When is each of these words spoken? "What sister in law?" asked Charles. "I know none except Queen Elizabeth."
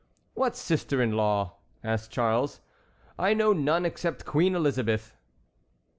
"What 0.33 0.55
sister 0.55 0.99
in 0.99 1.11
law?" 1.11 1.57
asked 1.83 2.09
Charles. 2.09 2.59
"I 3.19 3.35
know 3.35 3.53
none 3.53 3.85
except 3.85 4.25
Queen 4.25 4.55
Elizabeth." 4.55 5.15